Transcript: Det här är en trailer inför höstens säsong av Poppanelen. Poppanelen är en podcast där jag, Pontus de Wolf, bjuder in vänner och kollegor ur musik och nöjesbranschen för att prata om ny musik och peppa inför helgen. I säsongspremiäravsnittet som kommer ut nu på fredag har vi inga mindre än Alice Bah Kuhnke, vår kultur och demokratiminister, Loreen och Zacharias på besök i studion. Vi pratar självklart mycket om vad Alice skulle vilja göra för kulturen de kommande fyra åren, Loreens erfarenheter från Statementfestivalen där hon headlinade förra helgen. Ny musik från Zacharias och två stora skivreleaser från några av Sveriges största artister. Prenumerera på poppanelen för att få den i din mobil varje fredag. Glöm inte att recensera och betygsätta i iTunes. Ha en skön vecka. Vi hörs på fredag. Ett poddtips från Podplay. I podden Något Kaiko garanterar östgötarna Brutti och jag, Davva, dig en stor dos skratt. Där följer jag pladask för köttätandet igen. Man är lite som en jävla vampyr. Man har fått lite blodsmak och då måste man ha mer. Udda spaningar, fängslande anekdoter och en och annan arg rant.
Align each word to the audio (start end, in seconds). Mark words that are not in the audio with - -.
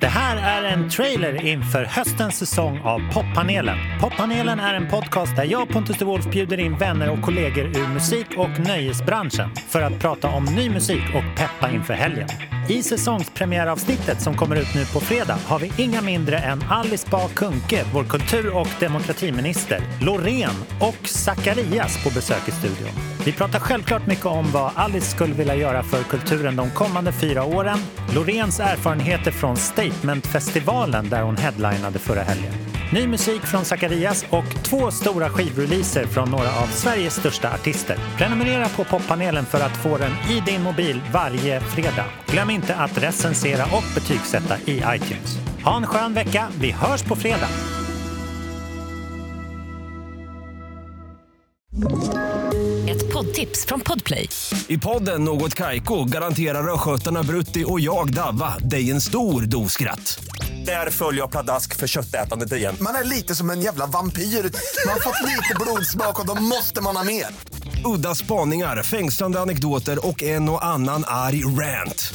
Det 0.00 0.06
här 0.06 0.62
är 0.62 0.68
en 0.72 0.90
trailer 0.90 1.46
inför 1.46 1.84
höstens 1.84 2.38
säsong 2.38 2.80
av 2.84 3.00
Poppanelen. 3.12 3.76
Poppanelen 4.00 4.60
är 4.60 4.74
en 4.74 4.88
podcast 4.88 5.36
där 5.36 5.44
jag, 5.44 5.68
Pontus 5.68 5.98
de 5.98 6.04
Wolf, 6.04 6.30
bjuder 6.30 6.60
in 6.60 6.78
vänner 6.78 7.10
och 7.10 7.22
kollegor 7.22 7.64
ur 7.64 7.88
musik 7.88 8.26
och 8.36 8.60
nöjesbranschen 8.66 9.50
för 9.68 9.82
att 9.82 10.00
prata 10.00 10.28
om 10.28 10.44
ny 10.44 10.70
musik 10.70 11.02
och 11.14 11.38
peppa 11.38 11.74
inför 11.74 11.94
helgen. 11.94 12.28
I 12.68 12.82
säsongspremiäravsnittet 12.82 14.20
som 14.20 14.36
kommer 14.36 14.56
ut 14.56 14.74
nu 14.74 14.84
på 14.84 15.00
fredag 15.00 15.38
har 15.46 15.58
vi 15.58 15.72
inga 15.76 16.02
mindre 16.02 16.38
än 16.38 16.62
Alice 16.70 17.06
Bah 17.10 17.28
Kuhnke, 17.28 17.84
vår 17.94 18.04
kultur 18.04 18.56
och 18.56 18.68
demokratiminister, 18.80 19.80
Loreen 20.00 20.54
och 20.80 21.08
Zacharias 21.08 22.04
på 22.04 22.10
besök 22.10 22.48
i 22.48 22.50
studion. 22.50 22.90
Vi 23.24 23.32
pratar 23.32 23.60
självklart 23.60 24.06
mycket 24.06 24.26
om 24.26 24.52
vad 24.52 24.70
Alice 24.74 25.10
skulle 25.10 25.34
vilja 25.34 25.54
göra 25.54 25.82
för 25.82 26.02
kulturen 26.02 26.56
de 26.56 26.70
kommande 26.70 27.12
fyra 27.12 27.44
åren, 27.44 27.78
Loreens 28.14 28.60
erfarenheter 28.60 29.30
från 29.30 29.56
Statementfestivalen 29.56 31.08
där 31.08 31.22
hon 31.22 31.36
headlinade 31.36 31.98
förra 31.98 32.22
helgen. 32.22 32.52
Ny 32.92 33.06
musik 33.06 33.42
från 33.42 33.64
Zacharias 33.64 34.24
och 34.30 34.44
två 34.62 34.90
stora 34.90 35.28
skivreleaser 35.28 36.06
från 36.06 36.30
några 36.30 36.48
av 36.48 36.66
Sveriges 36.66 37.14
största 37.14 37.52
artister. 37.54 37.96
Prenumerera 38.16 38.68
på 38.68 38.84
poppanelen 38.84 39.46
för 39.46 39.60
att 39.60 39.76
få 39.76 39.98
den 39.98 40.12
i 40.30 40.40
din 40.46 40.62
mobil 40.62 41.00
varje 41.12 41.60
fredag. 41.60 42.04
Glöm 42.26 42.50
inte 42.54 42.74
att 42.74 42.98
recensera 42.98 43.64
och 43.64 43.84
betygsätta 43.94 44.58
i 44.58 44.82
iTunes. 44.96 45.38
Ha 45.64 45.76
en 45.76 45.86
skön 45.86 46.14
vecka. 46.14 46.48
Vi 46.60 46.70
hörs 46.70 47.02
på 47.02 47.16
fredag. 47.16 47.48
Ett 52.88 53.12
poddtips 53.12 53.66
från 53.66 53.80
Podplay. 53.80 54.28
I 54.68 54.78
podden 54.78 55.24
Något 55.24 55.54
Kaiko 55.54 56.04
garanterar 56.04 56.74
östgötarna 56.74 57.22
Brutti 57.22 57.64
och 57.66 57.80
jag, 57.80 58.14
Davva, 58.14 58.58
dig 58.58 58.90
en 58.90 59.00
stor 59.00 59.42
dos 59.42 59.72
skratt. 59.72 60.24
Där 60.66 60.90
följer 60.90 61.20
jag 61.20 61.30
pladask 61.30 61.76
för 61.76 61.86
köttätandet 61.86 62.52
igen. 62.52 62.76
Man 62.80 62.94
är 62.94 63.04
lite 63.04 63.34
som 63.34 63.50
en 63.50 63.60
jävla 63.60 63.86
vampyr. 63.86 64.22
Man 64.22 64.92
har 64.92 65.00
fått 65.00 65.22
lite 65.22 65.54
blodsmak 65.60 66.20
och 66.20 66.26
då 66.26 66.34
måste 66.34 66.80
man 66.80 66.96
ha 66.96 67.04
mer. 67.04 67.26
Udda 67.84 68.14
spaningar, 68.14 68.82
fängslande 68.82 69.40
anekdoter 69.40 70.06
och 70.06 70.22
en 70.22 70.48
och 70.48 70.64
annan 70.64 71.04
arg 71.06 71.44
rant. 71.44 72.14